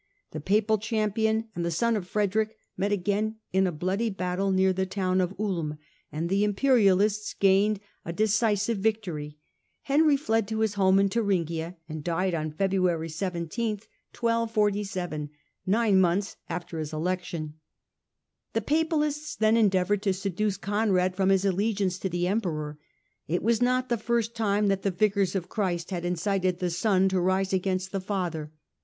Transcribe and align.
The 0.31 0.39
Papal 0.39 0.79
champion 0.79 1.49
and 1.55 1.63
the 1.63 1.69
son 1.69 1.95
of 1.95 2.07
Frederick 2.07 2.57
met 2.75 2.91
again 2.91 3.35
in 3.53 3.67
a 3.67 3.71
bloody 3.71 4.09
battle 4.09 4.49
near 4.49 4.73
the 4.73 4.87
town 4.87 5.21
of 5.21 5.39
Ulm 5.39 5.77
and 6.11 6.27
the 6.27 6.43
Imperialists 6.43 7.35
gained 7.35 7.77
a 8.03 8.09
THE 8.11 8.25
DEPOSED 8.25 8.41
EMPEROR 8.41 8.55
253 8.65 8.81
decisive 8.81 8.83
victory. 8.83 9.37
Henry 9.83 10.17
fled 10.17 10.47
to 10.47 10.61
his 10.61 10.73
home 10.73 10.97
in 10.97 11.07
Thuringia 11.07 11.75
and 11.87 12.03
died 12.03 12.33
on 12.33 12.49
February 12.51 13.09
lyth, 13.09 13.21
1247, 13.61 15.29
nine 15.67 16.01
months 16.01 16.35
after 16.49 16.79
his 16.79 16.93
election. 16.93 17.59
The 18.53 18.61
Papalists 18.61 19.35
then 19.35 19.55
endeavoured 19.55 20.01
to 20.01 20.13
seduce 20.15 20.57
Conrad 20.57 21.15
from 21.15 21.29
his 21.29 21.45
allegiance 21.45 21.99
to 21.99 22.09
the 22.09 22.25
Emperor: 22.27 22.79
it 23.27 23.43
was 23.43 23.61
not 23.61 23.89
the 23.89 23.99
first 23.99 24.33
time 24.33 24.65
that 24.69 24.81
the 24.81 24.89
Vicars 24.89 25.35
of 25.35 25.47
Christ 25.47 25.91
had 25.91 26.05
incited 26.05 26.57
the 26.57 26.71
son 26.71 27.07
to 27.09 27.21
rise 27.21 27.53
against 27.53 27.91
the 27.91 28.01
father. 28.01 28.51